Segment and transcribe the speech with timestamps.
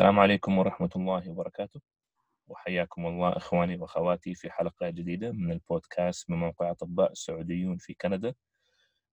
[0.00, 1.80] السلام عليكم ورحمة الله وبركاته.
[2.48, 8.34] وحياكم الله إخواني وأخواتي في حلقة جديدة من البودكاست من موقع أطباء سعوديون في كندا.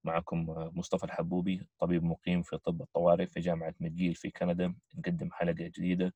[0.04, 4.76] معكم مصطفى الحبوبي طبيب مقيم في طب الطوارئ في جامعة مجيل في كندا.
[4.96, 6.14] نقدم حلقة جديدة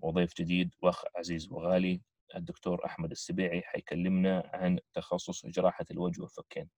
[0.00, 2.00] وضيف جديد وأخ عزيز وغالي
[2.36, 6.68] الدكتور أحمد السبيعي حيكلمنا عن تخصص جراحة الوجه والفكين.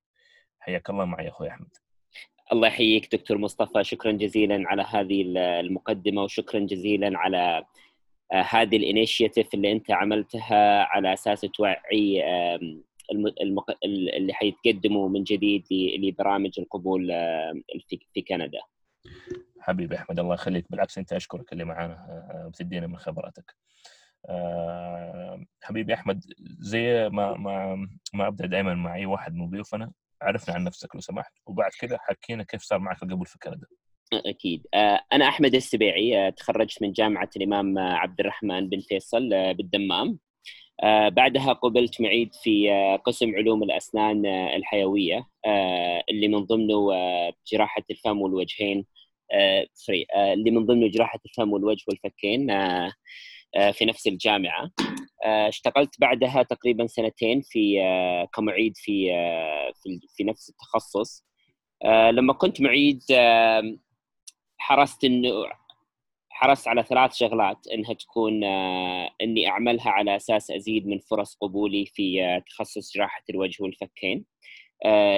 [0.58, 1.76] حياك الله معي أخوي أحمد.
[2.52, 7.64] الله يحييك دكتور مصطفى شكرا جزيلا على هذه المقدمة وشكرا جزيلا على
[8.32, 11.76] آه، هذه الإنيشيتيف اللي أنت عملتها على أساس توعي.
[14.16, 15.64] اللي حيتقدموا من جديد
[15.98, 17.06] لبرامج القبول
[18.14, 18.60] في كندا.
[19.60, 23.54] حبيبي أحمد الله يخليك بالعكس أنت أشكرك اللي معانا آه، بتدينا من خبراتك.
[24.28, 26.24] آه، حبيبي أحمد
[26.58, 31.00] زي ما ما ما أبدأ دائما مع أي واحد من ضيوفنا عرفنا عن نفسك لو
[31.00, 33.66] سمحت وبعد كذا حكينا كيف صار معك القبول في كندا.
[34.12, 34.66] أكيد.
[34.74, 40.18] آه، أنا أحمد السبيعي آه، تخرجت من جامعة الإمام عبد الرحمن بن فيصل آه، بالدمام.
[41.08, 42.70] بعدها قبلت معيد في
[43.04, 45.26] قسم علوم الأسنان الحيوية
[46.10, 46.90] اللي من ضمنه
[47.52, 48.86] جراحة الفم والوجهين
[49.74, 52.50] سوري اللي من ضمنه جراحة الفم والوجه والفكين
[53.72, 54.70] في نفس الجامعة.
[55.24, 59.72] آه، اشتغلت بعدها تقريبا سنتين في آه، كمعيد في آه،
[60.16, 61.24] في نفس التخصص.
[62.10, 63.00] لما كنت معيد
[64.58, 65.30] حرصت إنه
[66.30, 67.66] حرصت على ثلاث شغلات.
[67.74, 68.44] إنها تكون
[69.22, 74.24] إني أعملها على أساس أزيد من فرص قبولي في تخصص جراحة الوجه والفكين.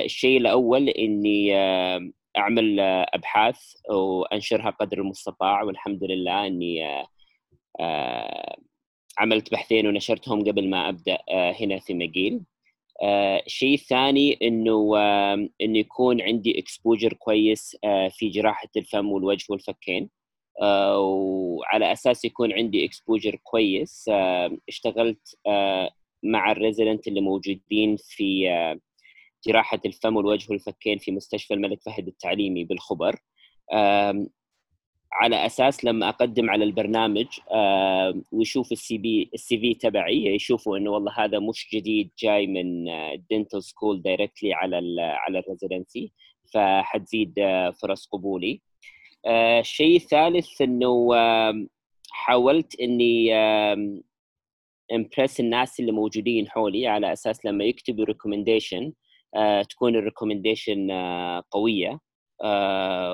[0.05, 1.57] الشيء الأول إني
[2.39, 2.81] أعمل
[3.15, 3.59] أبحاث
[3.91, 5.63] وأنشرها قدر المستطاع.
[5.63, 7.07] والحمد لله إني
[9.21, 12.41] عملت بحثين ونشرتهم قبل ما أبدأ آه، هنا في مقيل
[13.47, 14.95] الشيء آه، الثاني إنه
[15.61, 20.11] إنه يكون عندي exposure كويس آه، في جراحة الفم والوجه والفكين.
[20.63, 24.11] وعلى أساس يكون عندي exposure كويس
[24.69, 25.39] اشتغلت
[26.23, 28.49] مع ال residents اللي موجودين في
[29.47, 33.17] جراحة الفم والوجه والفكين في مستشفى الملك فهد التعليمي بالخبر.
[35.13, 40.91] على أساس لما أقدم على البرنامج آه ويشوف ال CV ال CV تبعي يشوفوا إنه
[40.91, 42.85] والله هذا مش جديد جاي من
[43.31, 46.13] dental school directly على ال على ال residency
[46.55, 48.61] فحتزيد آه فرص قبولي.
[49.27, 51.09] آه الشيء الثالث إنه
[52.11, 53.35] حاولت إني
[54.95, 58.93] impress الناس اللي موجودين حولي على أساس لما يكتبوا recommendation
[59.71, 60.91] تكون ال recommendation
[61.51, 62.01] قوية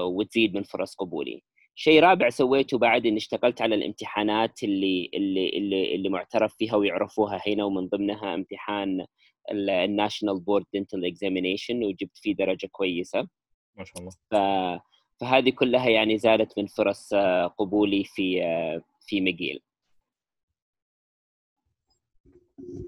[0.03, 1.43] وتزيد من فرص قبولي.
[1.79, 7.43] شيء رابع سويته بعد إني اشتغلت على الامتحانات اللي اللي اللي, اللي معترف فيها ويعرفوها
[7.47, 9.07] هنا ومن ضمنها امتحان
[9.51, 13.29] ال national board dental examination وجبت فيه درجة كويسة.
[13.77, 14.11] ما شاء الله.
[14.31, 14.35] ف...
[15.21, 17.15] فهذه كلها يعني زادت من فرص
[17.59, 18.41] قبولي في
[19.07, 19.61] في مقيل
[22.59, 22.86] حلو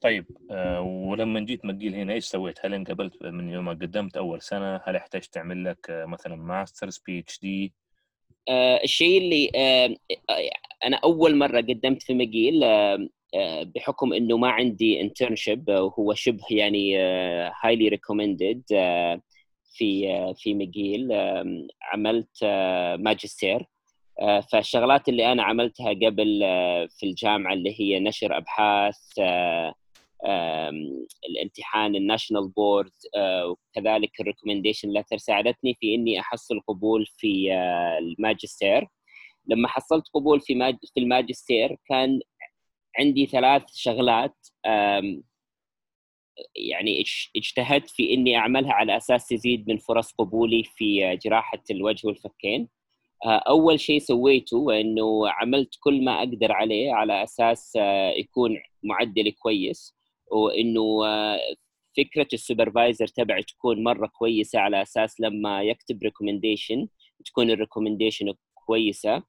[0.00, 4.42] طيب آه ولما جيت مقيل هنا إيش سويت؟ هل انقبلت من يوم ما قدمت أول
[4.42, 7.72] سنة؟ هل احتجت تعمل لك آه مثلا masters PhD؟
[8.84, 9.96] الشيء اللي آه
[10.84, 12.60] أنا أول مرة قدمت في مقيل
[13.74, 16.98] بحكم إنه ما عندي internship وهو شبه يعني
[17.62, 18.62] highly recommended
[19.72, 21.12] في في مقيل
[21.82, 22.44] عملت
[22.98, 23.64] ماجستير
[24.52, 26.40] فالشغلات اللي أنا عملتها قبل
[26.90, 28.98] في الجامعة اللي هي نشر أبحاث
[31.30, 32.92] الامتحان ال national board
[33.46, 38.86] وكذلك ال recommendation letter ساعدتني في إني أحصل قبول في آه، الماجستير
[39.46, 40.76] لما حصلت قبول في.
[40.94, 42.20] في الماجستير كان
[42.98, 44.36] عندي ثلاث شغلات
[46.56, 47.04] يعني
[47.36, 52.68] اجتهدت في إني أعملها على أساس تزيد من فرص قبولي في جراحة الوجه والفكين
[53.24, 59.30] آه، أول شيء سويته إنه عملت كل ما أقدر عليه على أساس آه، يكون معدلي
[59.30, 59.95] كويس
[60.32, 61.38] وانه آه،
[61.96, 66.88] فكرة ال supervisor تبعي تكون مرة كويسة على أساس لما يكتب recommendation
[67.26, 69.22] تكون ال recommendation كويسة.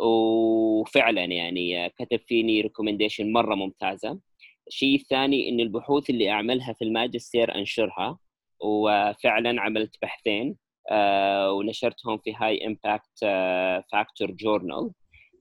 [0.00, 4.20] وفعلا يعني آه، كتب فيني recommendation مرة ممتازة.
[4.68, 8.18] الشيء الثاني ان البحوث اللي أعملها في الماجستير أنشرها
[8.60, 10.56] وفعلا عملت بحثين
[10.90, 13.18] آه، ونشرتهم في high impact
[13.92, 14.90] factor journal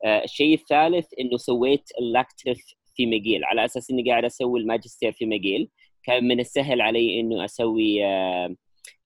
[0.05, 2.57] الشيء الثالث إنه سويت ال elective
[2.95, 5.69] في مقيل على أساس إني قاعد أسوي الماجستير في مقيل
[6.03, 8.55] كان من السهل علي إنه أسوي آه،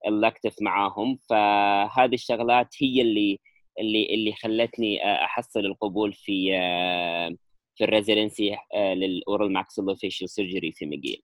[0.08, 1.18] ال elective معاهم.
[1.30, 3.38] فهذه الشغلات هي اللي
[3.80, 7.36] اللي اللي خلتني آه، أحصل القبول في آه،
[7.76, 11.22] في ال residency لل oral maxillofacial surgery في مقيل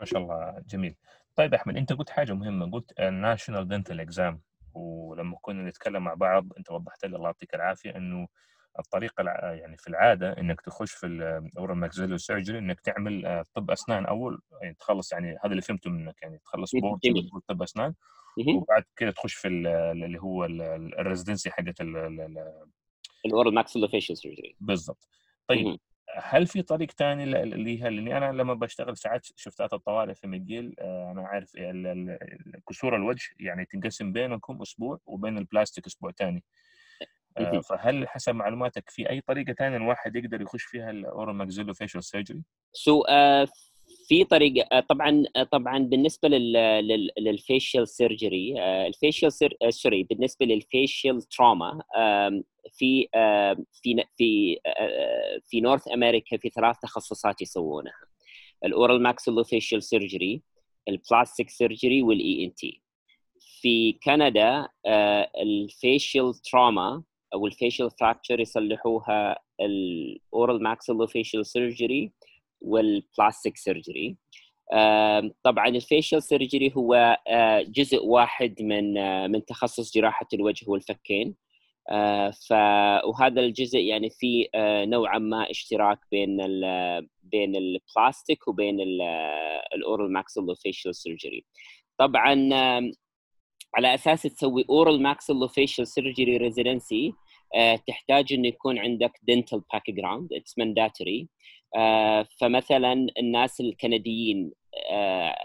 [0.00, 0.94] ما شاء الله جميل.
[1.36, 2.70] طيب أحمد أنت قلت حاجة مهمة.
[2.70, 4.40] قلت ال national dental exam.
[4.74, 8.28] ولما كنا نتكلم مع بعض أنت وضحت لي الله يعطيك العافية إنه
[8.78, 13.70] الطريقة يعني في العادة إنك تخش في ال oral maxillo surgery إنك تعمل آه، طب
[13.70, 17.00] أسنان أول يعني تخلص يعني هذا اللي فهمته منك يعني تخلص board
[17.48, 17.94] طب أسنان
[18.48, 21.80] وبعد كده تخش في اللي هو ال residency حقت
[23.26, 25.08] ال oral maxillofacial surgery بالضبط.
[25.48, 25.78] طيب
[26.18, 30.74] هل في طريق ثاني اللي هي لاني أنا لما بشتغل ساعات شفتات الطوارئ في مجيل
[30.78, 31.52] آه، أنا عارف
[32.68, 36.44] كسور الوجه يعني تنقسم بينكم أسبوع وبين البلاستيك أسبوع ثاني
[37.60, 42.42] فهل حسب معلوماتك في أي طريقة ثانية الواحد يقدر يخش فيها ال oral maxillofacial surgery؟
[42.72, 43.02] so
[44.08, 46.28] في طريقة آه، طبعا طبعا بالنسبة
[47.18, 48.54] لل facial surgery
[48.86, 49.32] ال facial
[49.68, 51.82] sorry بالنسبة لل facial trauma
[52.72, 53.08] في
[53.72, 54.58] في في
[55.44, 58.06] في North America في ثلاث تخصصات يسوونها.
[58.64, 60.42] ال oral maxillofacial surgery
[60.88, 62.82] ال plastic surgery وال ENT
[63.60, 64.68] في كندا
[65.42, 67.02] ال facial trauma
[67.36, 72.12] أو ال facial fracture يصلحوها ال oral maxillofacial surgery
[72.60, 74.16] وال plastic surgery
[75.42, 77.16] طبعا ال facial surgery هو
[77.68, 78.94] جزء واحد من
[79.30, 81.34] من تخصص جراحة الوجه والفكين.
[82.48, 82.52] ف
[83.04, 84.48] وهذا الجزء يعني في
[84.86, 88.80] نوعا ما اشتراك بين ال بين البلاستيك وبين
[89.74, 91.44] ال oral maxillofacial surgery
[91.98, 92.48] طبعا
[93.74, 97.12] على أساس تسوي oral maxillofacial surgery residency
[97.86, 101.28] تحتاج إنه يكون عندك dental background it's mandatory
[102.40, 104.52] فمثلا الناس الكنديين
[104.90, 105.36] آه،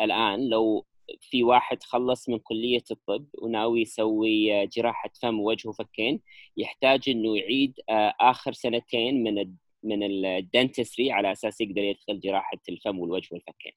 [0.00, 0.86] الآن لو
[1.20, 6.20] في واحد خلص من كلية الطب وناوي يسوي جراحة فم ووجه وفكين
[6.56, 12.58] يحتاج إنه يعيد آه، آخر سنتين من من ال dentistry على أساس يقدر يدخل جراحة
[12.68, 13.72] الفم والوجه والفكين.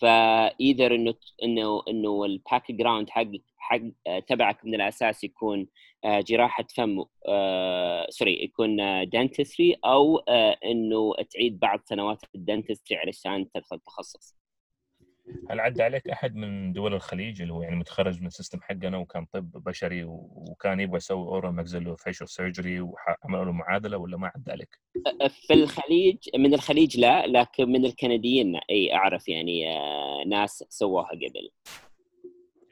[0.00, 3.30] ف either إنه إنه إنه ال background حق
[3.66, 5.66] حق آه، تبعك من الأساس يكون
[6.04, 7.04] آه، جراحة فم
[8.10, 8.76] sorry يكون
[9.08, 10.18] dentistry أو
[10.64, 14.36] إنه تعيد بعض سنوات ال dentistry علشان تدخل تخصص.
[15.50, 18.98] هل عدى عليك أحد من دول الخليج اللي هو يعني متخرج من ال system حقنا
[18.98, 24.52] وكان طب بشري وكان يبغى يسوي oral maxillofacial surgery وعملوا له معادلة ولا ما عدى
[24.52, 24.80] عليك؟
[25.46, 31.50] في الخليج من الخليج لا لكن من الكنديين أي أعرف يعني آه، ناس سووها قبل.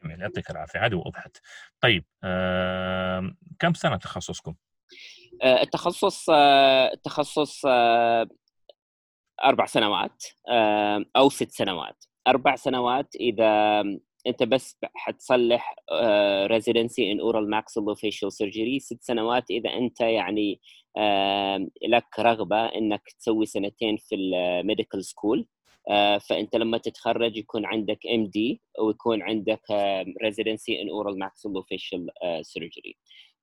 [0.04, 1.36] جميل يعطيك العافية هذه وضحت.
[1.80, 4.54] طيب آه، كم سنة تخصصكم؟
[5.42, 8.28] آه، التخصص آه، التخصص آه،
[9.44, 10.24] أربع سنوات
[11.16, 12.04] أو ست سنوات.
[12.26, 13.80] أربع سنوات إذا
[14.26, 15.74] أنت بس حتصلح
[16.46, 20.60] residency in oral maxillofacial surgery ست سنوات إذا أنت يعني
[21.88, 25.46] لك رغبة إنك تسوي سنتين في ال medical school
[26.28, 29.60] فأنت لما تتخرج يكون عندك MD ويكون عندك
[30.22, 32.06] residency in oral maxillofacial
[32.42, 32.96] surgery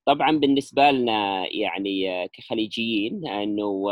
[0.06, 3.90] طبعا بالنسبة لنا يعني كخليجيين إنه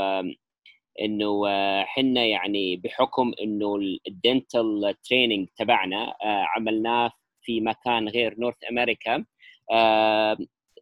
[1.01, 3.75] إنه آه، حنا يعني بحكم إنه
[4.07, 7.11] ال dental training تبعنا آه، عملناه
[7.41, 9.25] في مكان غير North America
[9.71, 10.37] آه،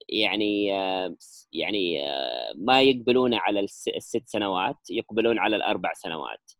[0.09, 0.67] يعني
[1.53, 2.01] يعني
[2.55, 6.51] ما يقبلون على الست سنوات يقبلون على الأربع سنوات.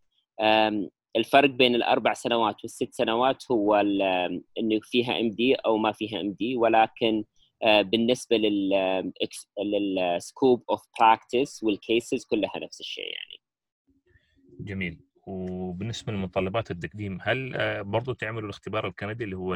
[1.17, 3.75] الفرق بين الأربع سنوات والست سنوات هو
[4.59, 7.23] إنه فيها MD أو ما فيها MD ولكن
[7.63, 8.37] بالنسبة
[9.57, 13.41] لل scope of practice وال cases كلها نفس الشيء يعني
[14.59, 19.55] جميل وبالنسبة لمتطلبات التقديم هل آه، برضو تعملوا الاختبار الكندي اللي هو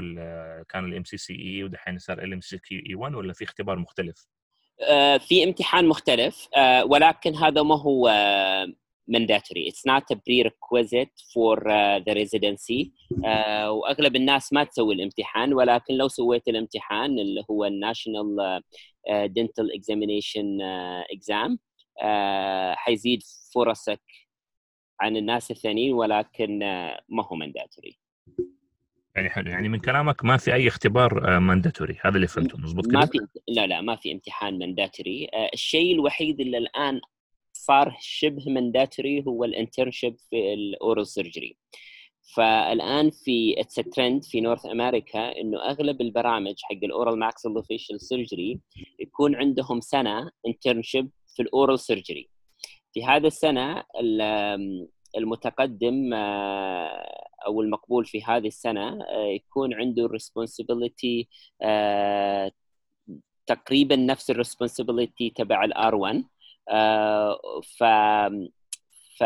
[0.70, 4.28] كان ال MCCE ودحين صار ال MCCQE 1 ولا في اختبار مختلف؟
[4.82, 8.10] آه، في امتحان مختلف آه، ولكن هذا ما هو
[9.08, 9.68] mandatory.
[9.68, 12.92] It's not a prerequisite for uh, the residency.
[13.24, 18.62] Uh, وأغلب الناس ما تسوي الامتحان ولكن لو سويت الامتحان اللي هو ال national
[19.26, 20.62] dental examination
[21.12, 21.60] exam
[22.76, 23.24] حيزيد
[23.56, 24.02] فرصك
[25.00, 26.60] عن الناس الثانيين ولكن
[27.10, 27.98] ما هو مانداتوري
[29.16, 29.52] يعني حلو.
[29.52, 32.58] يعني من كلامك ما في أي اختبار mandatory هذا اللي فهمته.
[32.58, 33.18] مضبوط كده؟ ما في
[33.48, 37.02] لا لا ما في امتحان mandatory الشيء الوحيد اللي الآن
[37.68, 41.58] صار شبه mandatory هو ال internship في ال oral surgery
[42.36, 48.60] فالآن في it's trend في North America إنه أغلب البرامج حق ال oral maxillofacial surgery
[49.00, 52.30] يكون عندهم سنة internship في ال oral surgery
[52.94, 53.84] في هذا السنة
[55.18, 61.26] المتقدم آه، أو المقبول في هذه السنة آه، يكون عنده responsibility
[61.62, 62.52] آه،
[63.46, 66.24] تقريبا نفس ال responsibility تبع ال R1
[67.78, 67.84] ف
[69.18, 69.24] ف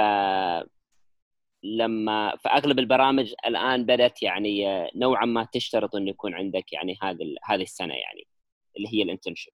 [1.64, 4.66] لما فأغلب البرامج الآن بدأت يعني
[4.96, 8.28] نوعا ما تشترط إنه يكون عندك يعني هذه هذه السنة يعني
[8.78, 9.54] اللي هي ال internship.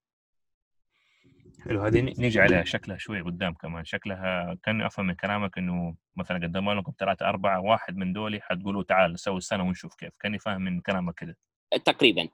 [1.63, 3.85] حلو هذه نيجي عليها شكلها شوي قدام كمان.
[3.85, 8.83] شكلها كان أفهم من كلامك إنه مثلا قدموا لكم ثلاثة أربعة واحد من دولي حتقولوا
[8.83, 10.13] تعال نسوي السنة ونشوف كيف.
[10.19, 11.37] كاني فاهم من كلامك كده.
[11.85, 12.27] تقريبا.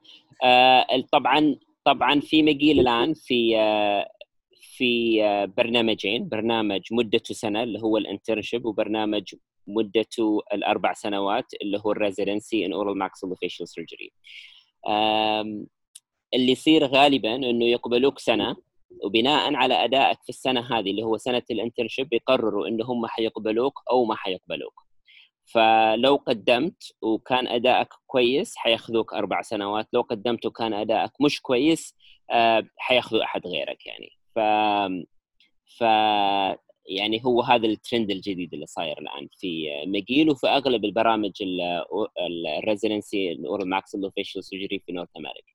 [0.44, 4.10] آه طبعا طبعا في ماكجيل الآن في آه
[4.60, 6.28] في آه برنامجين.
[6.28, 9.34] برنامج مدته سنة اللي هو ال internship وبرنامج
[9.66, 14.12] مدته الأربع سنوات اللي هو ال residency in oral maxillofacial surgery
[16.34, 18.56] اللي يصير غالبا إنه يقبلوك سنة
[19.04, 23.74] وبناء على أدائك في السنة هذه اللي هو سنة ال internship يقرروا إنه هم حيقبلوك
[23.90, 24.88] أو ما حيقبلوك.
[25.44, 29.88] فلو قدمت وكان أدائك كويس حياخذوك أربع سنوات.
[29.92, 31.94] لو قدمت وكان أدائك مش كويس
[32.30, 34.17] آه، حياخذوا أحد غيرك يعني.
[34.38, 34.40] ف
[35.78, 35.80] ف
[36.86, 41.32] يعني هو هذا الترند الجديد اللي صاير الآن في ماكجيل وفي أغلب البرامج
[42.58, 45.52] ال residency ال oral maxillofacial surgery في North America.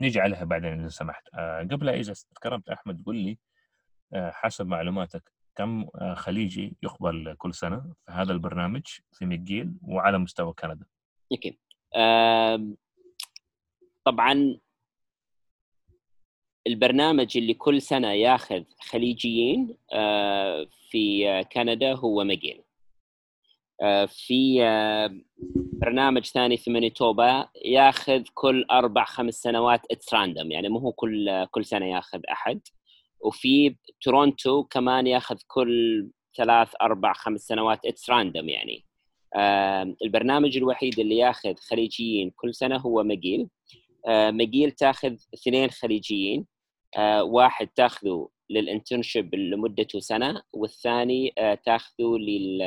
[0.00, 1.22] نيجي عليها بعدين إذا سمحت.
[1.34, 3.38] آه قبل اذا تكرمت أحمد قل لي
[4.14, 10.18] آه حسب معلوماتك كم آه خليجي يقبل كل سنة في هذا البرنامج في ماكجيل وعلى
[10.18, 10.86] مستوى كندا؟
[11.32, 11.58] okay.
[14.04, 14.58] طبعا
[16.66, 22.64] البرنامج اللي كل سنة ياخذ خليجيين آه في كندا هو ماكجيل
[23.82, 25.10] آه، في آه،
[25.72, 31.46] برنامج ثاني في مانيتوبا ياخذ كل أربع خمس سنوات it's random يعني مو هو كل
[31.50, 32.60] كل سنة ياخذ أحد.
[33.20, 38.84] وفي تورونتو كمان ياخذ كل ثلاث أربع خمس سنوات it's random يعني.
[40.02, 43.48] البرنامج الوحيد اللي ياخذ خليجيين كل سنة هو ماكجيل
[44.06, 46.46] آه، ماكجيل تاخذ اثنين خليجيين.
[47.20, 51.34] واحد تاخذه لل internship لمدته سنة والثاني
[51.64, 52.62] تاخذه لل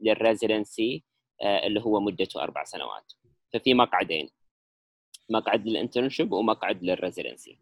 [0.00, 1.04] لل residency
[1.42, 3.12] آه، اللي هو مدته أربع سنوات.
[3.52, 4.30] ففي مقعدين
[5.30, 7.58] مقعد لل internship ومقعد لل residency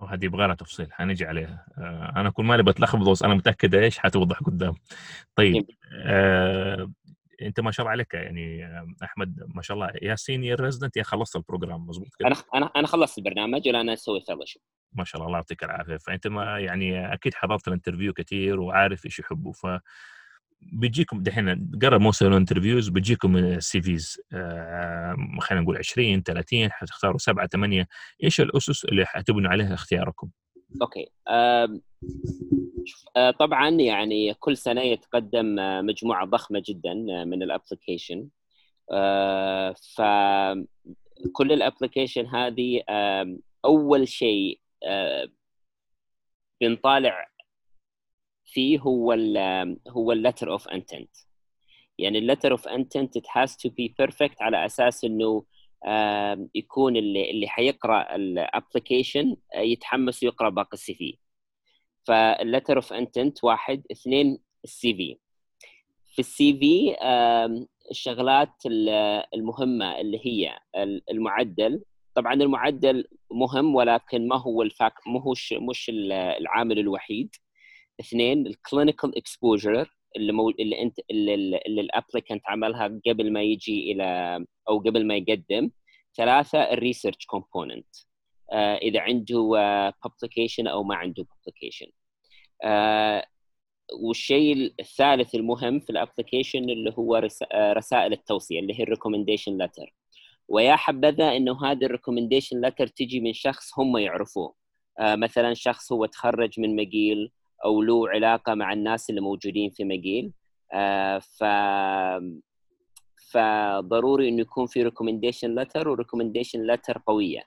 [0.00, 1.66] وهذه يبغى لها تفصيل حنجي عليها.
[1.78, 4.74] آه، أنا كل مالي بتلخبط بس أنا متأكد إيش حتوضح قدام.
[5.36, 5.66] طيب
[6.04, 6.90] آه،
[7.42, 8.66] أنت ما شاء الله عليك يعني
[9.02, 12.70] أحمد ما شاء الله يا senior resident يا خلصت ال program مظبوط كده؟ أنا أنا
[12.76, 15.96] أنا خلصت البرنامج والان أسوي fellowship ما شاء الله الله يعطيك العافية.
[15.96, 19.66] فأنت ما يعني أكيد حضرت ال interview كثير وعارف إيش يحبوا ف
[20.72, 27.18] بيجيكم دحين قرب موسم ال interviews بيجيكم ال CVs آه خلينا نقول 20 30 حتختاروا
[27.18, 27.88] سبعة ثمانيه
[28.24, 30.30] إيش الأسس اللي حتبنوا عليها اختياركم؟
[30.82, 31.10] okay.
[31.28, 31.80] آه
[33.40, 38.28] طبعا يعني كل سنة يتقدم آه، مجموعة ضخمة جدا آه، من ال application.
[39.96, 42.82] فكل ال application هذه
[43.64, 44.60] أول شيء
[46.60, 47.28] بنطالع
[48.44, 49.36] فيه هو ال
[49.88, 51.10] هو ال letter of intent
[51.98, 55.44] يعني ال letter of intent it has to be perfect على أساس إنه
[56.54, 61.18] يكون اللي اللي حيقرأ ال application يتحمس ويقرأ باقي ال CV.
[62.04, 65.18] فال letter of intent واحد اثنين ال CV.
[66.06, 66.96] في ال CV
[67.90, 68.52] الشغلات
[69.34, 70.58] المهمة اللي هي
[71.10, 71.82] المعدل.
[72.14, 75.90] طبعا المعدل مهم ولكن ما هو ال fac مو هو مش
[76.40, 77.36] العامل الوحيد.
[78.00, 80.50] اثنين ال clinical exposure اللي مو...
[80.50, 81.34] اللي انت اللي,
[81.66, 84.38] ال applicant عملها قبل ما يجي إلى
[84.68, 85.70] أو قبل ما يقدم
[86.16, 87.86] ثلاثة ال research component
[88.52, 89.48] آه إذا عنده
[90.04, 91.86] publication uh, أو ما عنده publication
[92.64, 93.26] آه
[93.92, 97.16] والشيء الثالث المهم في ال application اللي هو
[97.52, 99.94] آه، رسائل التوصية اللي هي ال recommendation letter
[100.48, 104.54] ويا حبذا إنه هذه ال recommendation letter تجي من شخص هم يعرفوه.
[105.00, 107.30] آه مثلا شخص هو تخرج من مقيل
[107.64, 110.32] أو له علاقة مع الناس اللي موجودين في مقيل
[110.72, 111.44] آه ف
[113.34, 117.42] فضروري إنه يكون في recommendation letter و recommendation letter قوية.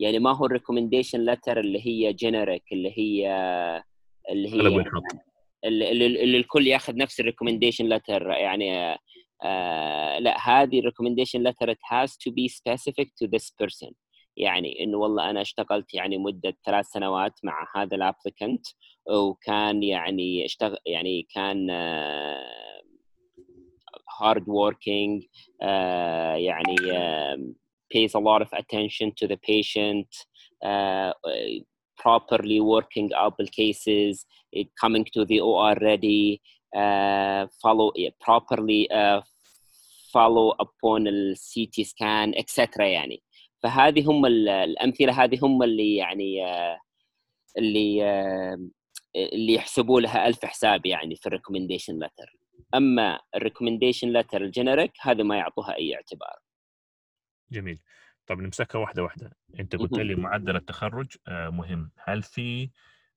[0.00, 3.28] يعني ما هو ال recommendation letter اللي هي generic اللي هي
[4.30, 4.60] اللي هي
[5.64, 8.96] اللي, اللي, اللي الكل ياخذ نفس ال recommendation letter يعني
[9.44, 13.92] آه لا هذه ال recommendation letter it has to be specific to this person.
[14.36, 18.66] يعني إنه والله أنا اشتغلت يعني مدة ثلاث سنوات مع هذا ال applicant
[19.10, 22.71] وكان يعني اشتغل يعني كان هارد
[24.47, 25.23] working
[25.61, 27.37] uh, يعني uh,
[27.93, 30.07] pays a lot of attention to the patient
[30.63, 31.13] uh,
[31.97, 34.25] properly working out the cases
[34.79, 36.41] coming to the OR ready
[36.75, 37.91] uh, follow
[38.21, 39.21] properly uh,
[40.13, 43.21] follow upon the CT scan etc يعني
[43.63, 46.79] فهذه هم الامثله هذه هم اللي يعني uh,
[47.57, 48.59] اللي uh,
[49.15, 52.37] اللي يحسبوا لها ألف حساب يعني في الريكومنديشن لتر
[52.74, 56.38] أما ال recommendation letter ال generic هذا ما يعطوها أي اعتبار.
[57.50, 57.78] جميل.
[58.26, 59.36] طب نمسكها واحدة واحدة.
[59.60, 61.90] أنت قلت لي معدل التخرج آه، مهم.
[62.04, 62.70] هل في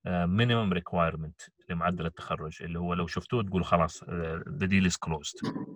[0.08, 4.03] minimum requirement لمعدل التخرج اللي هو لو شفتوه تقول خلاص
[4.50, 5.34] the deal is closed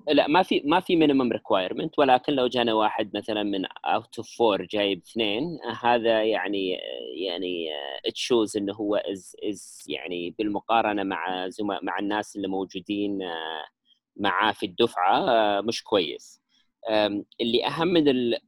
[0.08, 4.30] لا ما في ما في minimum requirement ولكن لو جانا واحد مثلا من out of
[4.38, 6.77] four جايب اثنين هذا يعني
[7.25, 7.69] يعني
[8.13, 11.67] shows إنه هو is is يعني بالمقارنة مع زم...
[11.67, 13.19] مع الناس اللي موجودين
[14.17, 16.41] معاه في الدفعة مش كويس.
[17.41, 18.08] اللي أهم من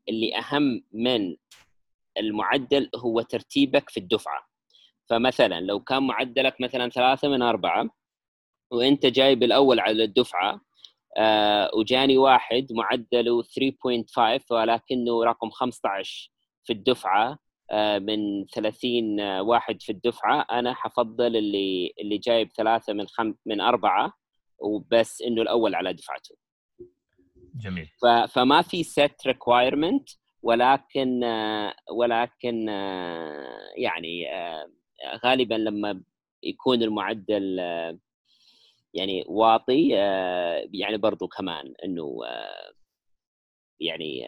[0.10, 1.36] اللي أهم من
[2.17, 4.50] المعدل هو ترتيبك في الدفعة.
[5.12, 7.89] فمثلا لو كان معدلك مثلا ثلاثة من أربعة
[8.72, 10.62] وأنت جايب الأول على الدفعة
[11.18, 16.32] آه وجاني واحد معدله 3.5 ولكنه رقم 15
[16.63, 17.38] في الدفعة
[17.72, 23.62] آه من 30 واحد في الدفعة أنا حفضل اللي اللي جايب ثلاثة من خم من
[23.62, 24.13] أربعة
[24.60, 26.36] وبس إنه الأول على دفعته.
[27.56, 27.89] جميل.
[28.30, 34.81] فما في set requirement ولكن آه ولكن آه يعني آه
[35.25, 36.01] غالبا لما
[36.43, 37.60] يكون المعدل
[38.93, 39.88] يعني واطي
[40.74, 42.20] يعني برضو كمان إنه
[43.79, 44.27] يعني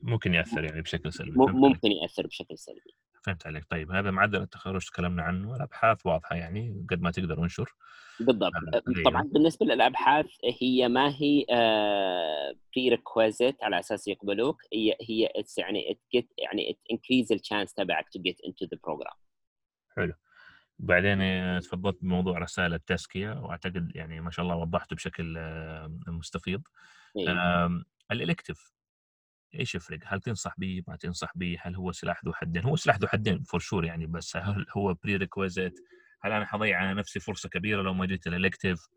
[0.00, 1.32] ممكن يأثر يعني بشكل سلبي.
[1.36, 2.94] ممكن يأثر بشكل سلبي.
[3.24, 3.64] فهمت عليك.
[3.70, 5.56] طيب هذا معدل التخرج تكلمنا عنه.
[5.56, 7.74] الأبحاث واضحة يعني قد ما تقدر انشر.
[8.20, 8.52] بالضبط.
[9.04, 10.26] طبعا بالنسبة للأبحاث
[10.60, 11.44] هي ما هي
[12.76, 18.04] prerequisite على أساس يقبلوك هي هي يعني it get يعني it increase the chance تبعك
[18.04, 19.27] to get into the program.
[19.98, 20.14] حلو
[20.78, 21.18] بعدين
[21.60, 26.62] تفضلت بموضوع رسائل التزكية وأعتقد يعني ما شاء الله وضحته بشكل آه، مستفيض
[27.16, 27.68] إيه.
[28.10, 28.72] ال elective
[29.54, 32.98] إيش يفرق؟ هل تنصح به؟ ما تنصح به؟ هل هو سلاح ذو حدين؟ هو سلاح
[32.98, 35.80] ذو حدين for sure يعني بس هل هو prerequisite؟
[36.20, 38.88] هل أنا حضيع على نفسي فرصة كبيرة لو ما جيت ال elective؟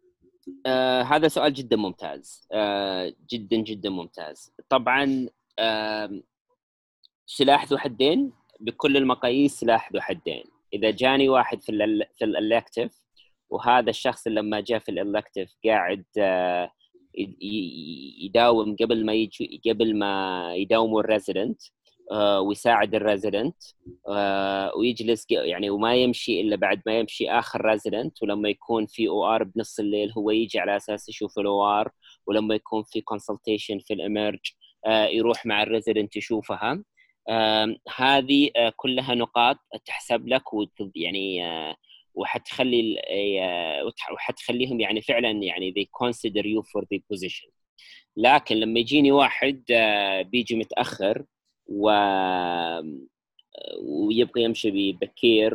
[0.65, 5.27] آه هذا سؤال جدا ممتاز آه جدا جدا ممتاز طبعا
[5.59, 6.21] آه
[7.25, 11.71] سلاح ذو حدين بكل المقاييس سلاح ذو حدين إذا جاني واحد في
[12.17, 13.01] في ال elective
[13.49, 16.71] وهذا الشخص لما جاء في ال elective قاعد آه،
[18.21, 21.61] يداوم قبل ما يجي قبل ما يداوموا ال resident
[22.11, 23.55] آه، ويساعد ال resident
[24.07, 29.43] آه، ويجلس يعني وما يمشي إلا بعد ما يمشي آخر resident ولما يكون في OR
[29.43, 31.91] بنص الليل هو يجي على أساس يشوف ال OR
[32.27, 34.39] ولما يكون في consultation في ال emerge
[34.87, 36.83] يروح مع ال resident يشوفها.
[37.95, 40.43] هذه آه، كلها نقاط تحسب لك
[40.95, 41.75] يعني آه،
[42.15, 43.01] وحتخلي
[43.41, 47.49] آه، وحتخليهم يعني فعلا يعني they consider you for the position.
[48.17, 49.63] لكن لما يجيني واحد
[50.31, 51.25] بيجي متأخر
[51.67, 51.89] و
[53.81, 55.53] ويبغى يمشي بكير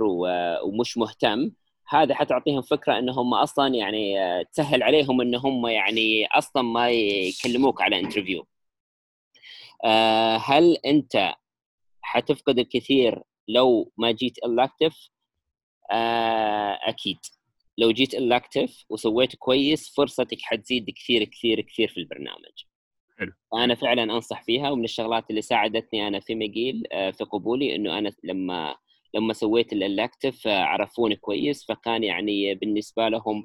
[0.64, 1.50] ومش مهتم
[1.88, 8.00] هذا حتعطيهم فكرة انهم أصلا يعني تسهل عليهم إن هم يعني أصلا ما يكلموك على
[8.00, 8.46] انترفيو
[10.38, 11.34] هل أنت
[12.06, 15.08] حتفقد الكثير لو ما جيت ال elective
[15.92, 17.18] آه أكيد.
[17.78, 22.64] لو جيت ال elective وسويت كويس فرصتك حتزيد كثير كثير كثير في البرنامج.
[23.18, 23.32] حلو.
[23.54, 27.98] أنا فعلا أنصح فيها ومن الشغلات اللي ساعدتني أنا في مقيل آه في قبولي إنه
[27.98, 28.76] أنا لما
[29.14, 33.44] لما سويت ال elective آه عرفوني كويس فكان يعني بالنسبة لهم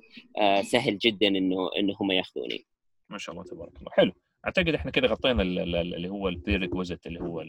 [0.61, 2.65] سهل جدا إنه انهم ياخذوني.
[3.09, 3.91] ما شاء الله تبارك الله.
[3.91, 4.11] حلو.
[4.45, 7.41] أعتقد إحنا كده غطينا اللي هو ال prerequisite اللي هو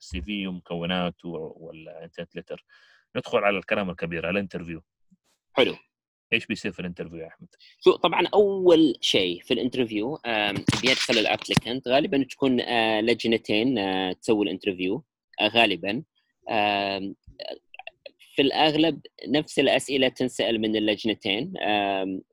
[0.00, 2.64] ال CV ومكوناته وال intent letter
[3.16, 4.82] ندخل على الكلام الكبير على ال interview.
[5.52, 5.76] حلو.
[6.32, 7.48] إيش بيصير في ال interview يا أحمد؟
[7.80, 10.18] شو طبعا أول شيء في ال interview
[10.82, 15.04] بيدخل ال applicant غالبا تكون آه، لجنتين آه، تسوي ال interview
[15.40, 16.02] آه، غالبا.
[18.34, 21.52] في الأغلب نفس الأسئلة تنسأل من اللجنتين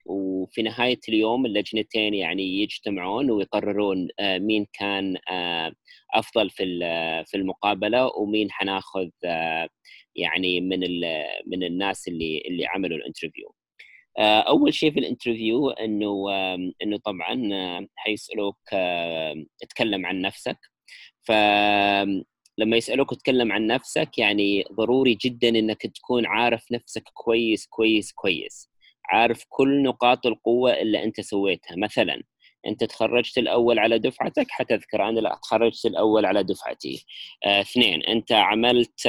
[0.05, 5.71] وفي نهاية اليوم اللجنتين يعني يجتمعون ويقررون آه، مين كان آه،
[6.13, 6.63] أفضل في
[7.27, 9.69] في المقابلة ومين حناخذ آه،
[10.15, 10.79] يعني من
[11.47, 13.53] من الناس اللي اللي عملوا ال interview.
[14.19, 16.25] أول شيء في ال interview إنه
[16.83, 17.49] إنه طبعا
[17.95, 18.57] حيسألوك
[19.69, 20.57] تكلم عن نفسك.
[21.23, 21.31] ف
[22.57, 28.69] لما يسألوك تتكلم عن نفسك يعني ضروري جدا إنك تكون عارف نفسك كويس كويس كويس.
[29.05, 31.75] عارف كل نقاط القوة اللي أنت سويتها.
[31.77, 32.23] مثلا
[32.67, 37.05] أنت تخرجت الأول على دفعتك حتذكر أنا لا تخرجت الأول على دفعتي.
[37.45, 39.07] آه، اثنين أنت عملت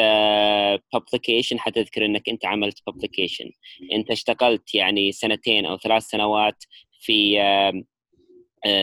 [0.92, 3.50] publication آه حتذكر إنك أنت عملت publication
[3.92, 6.64] أنت اشتغلت يعني سنتين أو ثلاث سنوات
[7.00, 7.82] في آه،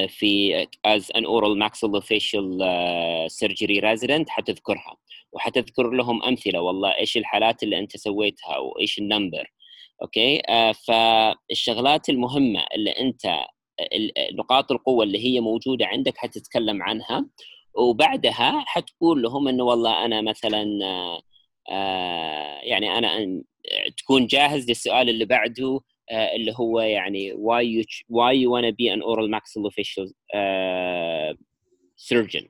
[0.07, 4.97] في as an oral maxillofacial uh, surgery resident حتذكرها.
[5.33, 6.61] وحتذكر لهم أمثلة.
[6.61, 9.51] والله إيش الحالات اللي أنت سويتها وايش ال number.
[10.01, 13.45] أوكي؟ uh, فالشغلات المهمة اللي أنت
[14.33, 17.25] نقاط القوة اللي هي موجودة عندك حتتكلم عنها.
[17.77, 20.65] وبعدها حتقول لهم إنه والله أنا مثلا
[21.69, 23.41] آه، يعني أنا
[23.97, 25.65] تكون جاهز للسؤال اللي بعده.
[25.65, 31.37] آه، اللي هو يعني why you why you wanna be an oral maxillofacial uh,
[31.97, 32.49] surgeon.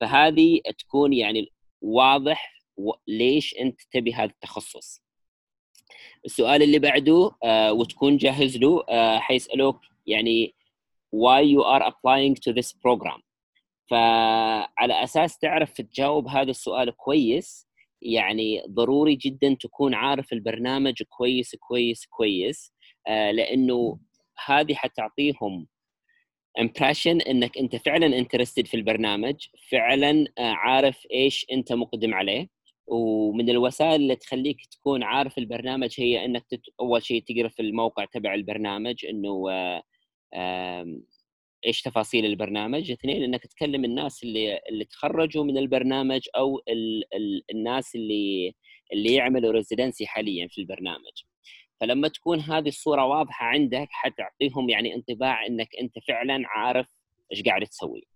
[0.00, 2.52] فهذه تكون يعني واضح
[3.08, 5.02] ليش أنت تبي هذا التخصص.
[6.24, 8.84] السؤال اللي بعده uh, وتكون جاهز له
[9.18, 10.54] حيسألوك يعني
[11.16, 13.22] why you are applying to this program.
[13.90, 17.66] فعلى أساس تعرف تجاوب هذا السؤال كويس
[18.02, 22.72] يعني ضروري جدا تكون عارف البرنامج كويس كويس كويس.
[22.72, 22.75] آه
[23.08, 23.98] لأنه
[24.46, 25.66] هذه حتعطيهم
[26.60, 29.34] impression إنك أنت فعلا interested في البرنامج
[29.70, 32.48] فعلا آه عارف إيش أنت مقدم عليه.
[32.86, 36.60] ومن الوسائل اللي تخليك تكون عارف البرنامج هي إنك تت...
[36.80, 39.44] أول شيء تقرأ في الموقع تبع البرنامج إنه
[40.34, 40.86] آه
[41.66, 42.90] إيش تفاصيل البرنامج.
[42.90, 48.54] اثنين إنك تكلم الناس اللي اللي تخرجوا من البرنامج أو ال ال الناس اللي
[48.92, 51.22] اللي يعملوا ريزيدنسي حاليا في البرنامج.
[51.80, 56.86] فلما تكون هذه الصورة واضحة عندك حتعطيهم يعني انطباع إنك أنت فعلا عارف
[57.32, 58.06] إيش قاعد تسوي.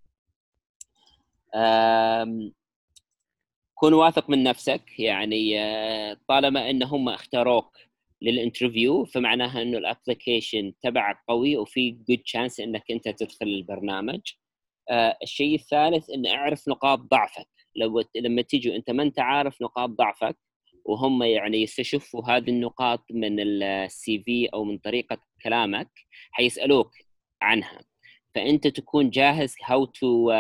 [3.75, 7.77] كن واثق من نفسك يعني آه، طالما إن هم اختاروك
[8.23, 14.21] لل interview فمعناها إنه ال application تبعك قوي وفي good chance إنك أنت تدخل البرنامج.
[14.91, 17.49] آه الشيء الثالث إن أعرف نقاط ضعفك.
[17.77, 20.37] لو لما تيجي انت ما أنت عارف نقاط ضعفك
[20.85, 25.91] وهم يعني يستشفوا هذه النقاط من ال CV أو من طريقة كلامك
[26.31, 26.91] حيسألوك
[27.43, 27.81] عنها.
[28.35, 30.31] فأنت تكون جاهز how to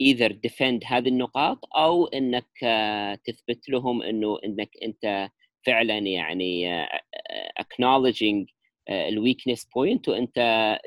[0.00, 5.30] either defend هذه النقاط أو إنك uh, تثبت لهم إنه إنك أنت
[5.66, 8.46] فعلا يعني آه، آه، acknowledging
[8.88, 10.38] آه، ال weakness point وأنت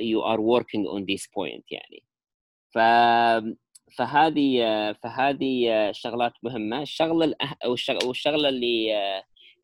[0.01, 2.03] you are working on this point يعني.
[2.73, 2.77] ف
[3.97, 4.59] فهذه
[5.03, 6.81] فهذه شغلات مهمة.
[6.81, 7.55] الشغلة الأه...
[7.65, 8.93] أو الشغلة اللي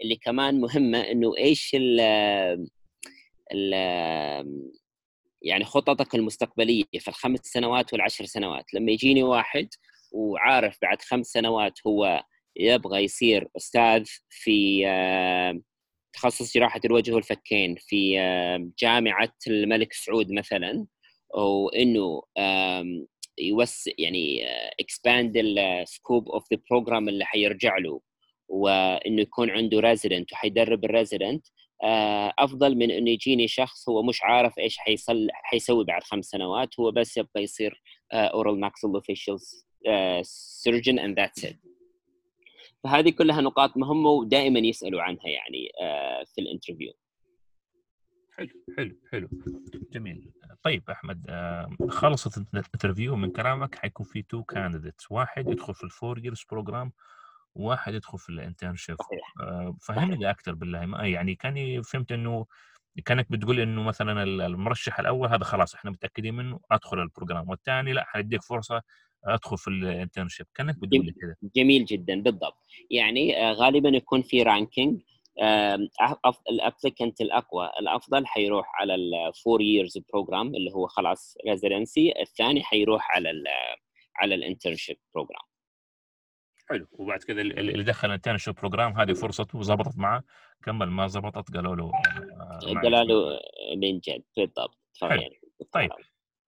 [0.02, 2.70] اللي كمان مهمة إنه إيش ال
[5.42, 8.74] يعني خططك المستقبلية في الخمس سنوات والعشر سنوات.
[8.74, 9.70] لما يجيني واحد
[10.12, 12.24] وعارف بعد خمس سنوات هو
[12.56, 14.86] يبغى يصير أستاذ في
[16.14, 18.16] تخصص جراحة الوجه والفكين في
[18.80, 20.86] جامعة الملك سعود مثلا
[21.36, 22.22] وانه
[23.40, 24.42] يوسع يعني
[24.80, 28.02] expand ال scope of the program اللي حيرجع له
[28.48, 31.48] وإنه يكون عنده resident وحيدرب ال resident
[31.84, 36.80] آه، أفضل من إنه يجيني شخص هو مش عارف إيش حيصل حيسوي بعد خمس سنوات
[36.80, 37.82] هو بس يبغى يصير
[38.14, 39.38] oral maxillofacial
[40.22, 41.56] surgeon and that's it
[42.84, 46.94] فهذه كلها نقاط مهمة ودائما يسألوا عنها يعني آه، في ال interview
[48.40, 49.30] حلو حلو حلو.
[49.94, 50.32] جميل.
[50.64, 51.26] طيب أحمد
[51.90, 53.76] خلصت ال interview من كلامك.
[53.76, 56.92] حيكون في two candidates واحد يدخل في ال four years program
[57.56, 58.96] وواحد يدخل في ال internship
[59.42, 60.86] آه، فهمني أكثر بالله.
[60.86, 62.46] ما يعني كاني فهمت إنه
[63.06, 67.94] كأنك بتقول إنه مثلا المرشح الأول هذا خلاص إحنا متأكدين منه أدخل ال program والثاني
[67.94, 68.82] لا حيديك فرصة
[69.24, 72.58] أدخل في الانترنشيب كأنك بتقول كذا جميل جدا بالضبط.
[72.92, 75.02] يعني آه، غالبا يكون في ranking
[76.50, 77.72] ال applicant الأقوى.
[77.80, 83.44] الأفضل حيروح على ال four years program اللي هو خلاص residency الثاني حيروح على ال
[84.16, 85.42] على الانترنشيب بروجرام
[86.70, 86.88] حلو.
[86.92, 90.24] وبعد كذا اللي دخل ال internship program هذه فرصته ظبطت معه.
[90.66, 93.40] كمل ما ظبطت قالوا له آه، قالوا له
[93.78, 94.24] من جد.
[94.38, 94.78] بالضبط.
[95.72, 95.92] طيب.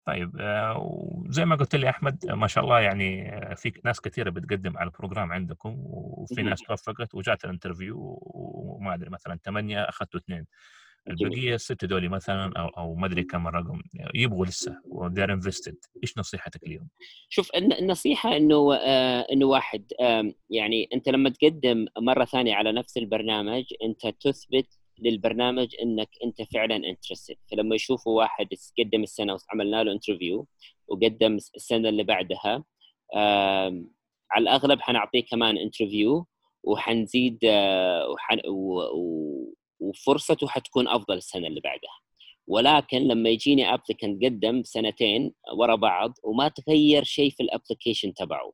[0.06, 4.30] طيب آه، وزي ما قلت لي أحمد ما شاء الله يعني آه، في ناس كثيرة
[4.30, 9.82] بتقدم على ال program عندكم وفي ناس توفقت وجات ال interview وما أدري مثلا ثمانيه
[9.90, 10.46] أخذتوا اثنين.
[11.08, 13.82] البقية السته دولي مثلا أو أو ما أدري كم الرقم
[14.14, 16.90] يبغوا لسه they're invested إيش نصيحتك لهم؟
[17.30, 22.98] شوف النصيحة إنه آه إنه واحد آه يعني أنت لما تقدم مرة ثانية على نفس
[22.98, 28.48] البرنامج أنت تثبت للبرنامج إنك أنت فعلا interested فلما يشوفوا واحد
[28.80, 30.48] قدم السنة وعملنا له interview
[30.88, 32.64] وقدم السنة اللي بعدها
[34.32, 36.28] على الأغلب حنعطيه كمان interview
[36.64, 38.40] وحنزيد آه، وحن
[39.80, 42.00] وفرصته حتكون أفضل السنة اللي بعدها.
[42.48, 48.52] ولكن لما يجيني applicant قدم سنتين ورا بعض وما تغير شيء في ال application تبعه.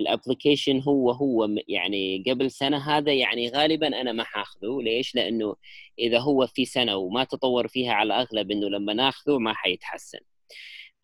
[0.00, 5.56] ال application هو هو يعني قبل سنة هذا يعني غالبا أنا ما حاخذه ليش؟ لأنه
[5.98, 10.18] إذا هو في سنة وما تطور فيها على الأغلب إنه لما ناخذه ما حيتحسن.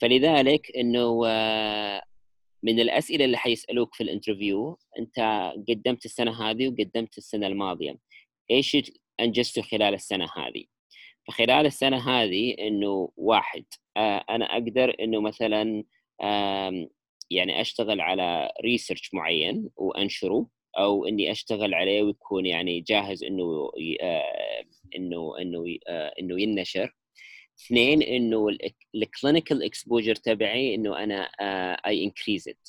[0.00, 2.02] فلذلك إنه آه،
[2.62, 5.18] من الأسئلة اللي حيسألوك في ال interview أنت
[5.68, 7.98] قدمت السنة هذه وقدمت السنة الماضية
[8.50, 8.76] إيش
[9.20, 10.64] أنجزته خلال السنة هذه؟
[11.28, 13.64] فخلال السنة هذه إنه واحد
[13.96, 15.84] آه، أنا أقدر إنه مثلا
[17.30, 23.70] يعني أشتغل على research معين وأنشره أو إني أشتغل عليه ويكون يعني جاهز إنه
[24.02, 24.64] آه،
[24.96, 26.96] إنه إنه آه، إنه ينشر.
[27.60, 28.48] اثنين إنه
[28.94, 31.22] ال clinical exposure تبعي إنه أنا
[31.86, 32.68] I increase it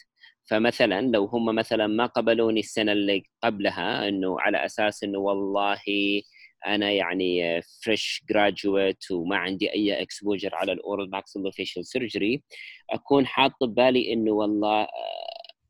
[0.50, 5.82] فمثلا لو هم مثلا ما قبلوني السنة اللي قبلها إنه على أساس إنه والله
[6.66, 12.44] أنا يعني fresh graduate وما عندي أي exposure على ال oral maxillofacial surgery
[12.90, 14.88] أكون حاط ببالي إنه والله آه،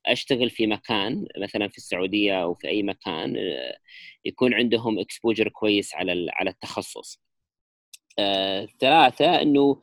[0.05, 3.77] أشتغل في مكان مثلا في السعودية أو في أي مكان آه،
[4.25, 7.19] يكون عندهم exposure كويس على على التخصص.
[8.19, 9.81] آه، ثلاثة إنه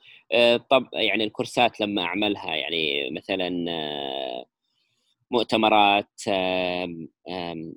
[0.71, 3.67] طب يعني الكورسات لما أعملها يعني مثلا
[5.30, 6.20] مؤتمرات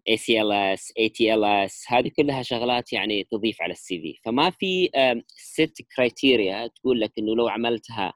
[0.09, 3.99] اي سي ال اس اي تي ال اس هذه كلها شغلات يعني تضيف على ال
[4.01, 4.13] CV.
[4.25, 4.89] فما في
[5.27, 8.13] set criteria تقول لك إنه لو عملتها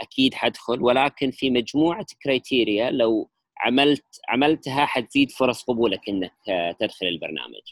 [0.00, 6.32] أكيد حدخل ولكن في مجموعة criteria لو عملت عملتها حتزيد فرص قبولك إنك
[6.80, 7.62] تدخل البرنامج.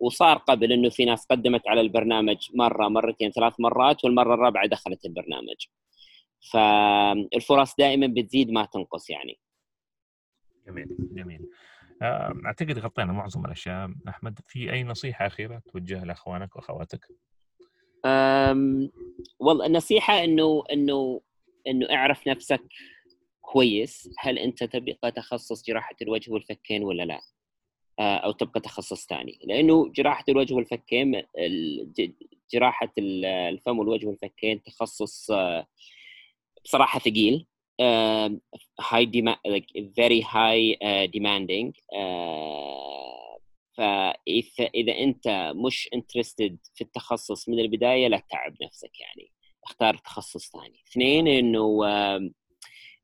[0.00, 5.04] وصار قبل إنه في ناس قدمت على البرنامج مرة مرتين ثلاث مرات والمرة الرابعة دخلت
[5.04, 5.56] البرنامج.
[6.50, 9.38] فالفرص دائما بتزيد ما تنقص يعني.
[10.66, 11.48] جميل جميل.
[12.02, 13.90] آه، أعتقد غطينا معظم الأشياء.
[14.08, 17.08] أحمد في أي نصيحة أخيرة توجهها لأخوانك وأخواتك؟
[19.38, 21.20] والله النصيحة إنه إنه
[21.66, 22.62] إنه أعرف نفسك
[23.40, 24.10] كويس.
[24.18, 27.20] هل أنت تبقى تخصص جراحة الوجه والفكين ولا لا؟
[27.98, 29.38] آه، أو تبقى تخصص ثاني.
[29.44, 31.22] لأنه جراحة الوجه والفكين
[32.52, 35.66] جراحة الفم والوجه والفكين تخصص آه،
[36.64, 37.46] بصراحة ثقيل.
[38.80, 43.12] هاي ديما uh, demanding uh,
[43.76, 49.32] فاذا أنت مش انترستد في التخصص من البداية لا تتعب نفسك يعني.
[49.64, 50.82] اختار تخصص ثاني.
[50.90, 51.84] اثنين إنه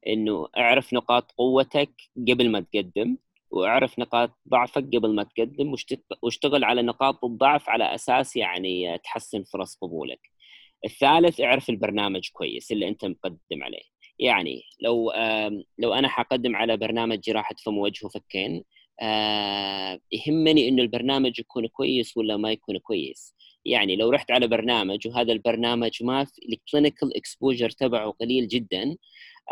[0.07, 1.91] إنه اعرف نقاط قوتك
[2.29, 3.17] قبل ما تقدم
[3.51, 5.75] واعرف نقاط ضعفك قبل ما تقدم
[6.23, 10.21] واشتغل على نقاط الضعف على أساس يعني تحسن فرص قبولك.
[10.85, 13.83] الثالث اعرف البرنامج كويس اللي انت مقدم عليه.
[14.19, 15.13] يعني لو
[15.79, 18.65] لو أنا حقدم على برنامج جراحة فم وجه وفكين
[20.13, 23.35] يهمني إنه البرنامج يكون كويس ولا ما يكون كويس.
[23.65, 28.97] يعني لو رحت على برنامج وهذا البرنامج ما في ال clinical exposure تبعه قليل جدا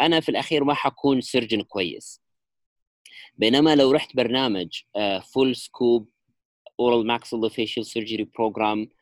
[0.01, 2.23] أنا في الأخير ما حكون surgeon كويس.
[3.37, 4.69] بينما لو رحت برنامج
[5.33, 6.09] full scope
[6.81, 8.95] oral maxillofacial surgery program آه،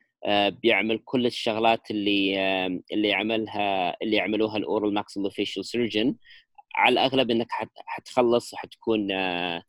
[0.62, 6.16] بيعمل كل الشغلات اللي آه، اللي يعملها اللي يعملوها ال oral maxillofacial surgeon.
[6.74, 7.48] على الأغلب إنك
[7.86, 9.62] حتخلص وحتكون آه،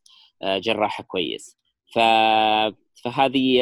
[0.43, 1.57] جراح كويس.
[1.93, 3.61] فهذه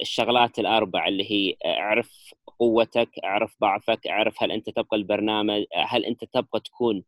[0.00, 6.24] الشغلات الأربع اللي هي أعرف قوتك أعرف ضعفك أعرف هل أنت تبغى البرنامج هل أنت
[6.24, 7.04] تبغى تكون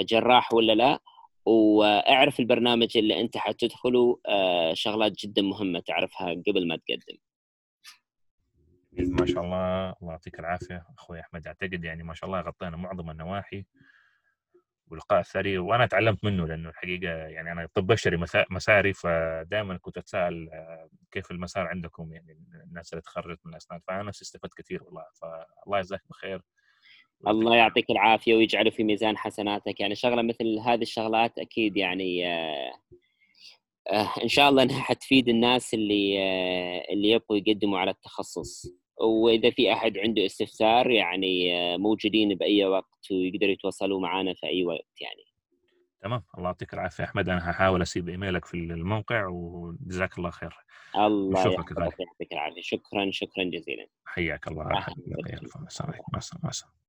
[0.00, 0.98] جراح ولا لا.
[1.46, 4.18] وأعرف البرنامج اللي أنت حتدخله
[4.74, 7.18] شغلات جدا مهمة تعرفها قبل ما تقدم.
[8.98, 10.86] ما شاء الله الله يعطيك العافية.
[10.98, 13.64] أخوي أحمد أعتقد يعني ما شاء الله غطينا معظم النواحي
[14.90, 20.48] ولقاء ثري وأنا تعلمت منه لأنه الحقيقة يعني أنا طب بشري مساري فدائما كنت أتساءل
[20.52, 25.04] آه، كيف المسار عندكم؟ يعني الناس اللي تخرجت من الأسنان فأنا نفسي استفدت كثير والله.
[25.22, 26.42] فالله يجزاك بخير
[27.28, 29.80] الله يعطيك العافية ويجعله في ميزان حسناتك.
[29.80, 32.72] يعني شغلة مثل هذه الشغلات أكيد يعني آه
[33.90, 36.18] آه إن شاء الله إنها حتفيد الناس اللي
[36.92, 38.66] اللي يبغوا يقدموا على التخصص.
[39.00, 44.64] وإذا في أحد عنده استفسار يعني آه، موجودين بأي وقت ويقدروا يتواصلوا معنا في أي
[44.64, 45.22] وقت يعني.
[46.02, 47.04] تمام الله يعطيك العافية.
[47.04, 50.56] أحمد أنا هحاول أسيب إيميلك في الموقع وجزاك الله خير.
[50.96, 53.86] الله يعطيك العافية شكرا شكرا جزيلا.
[54.04, 54.64] حياك الله.
[54.64, 54.86] مع
[55.66, 56.85] السلامة.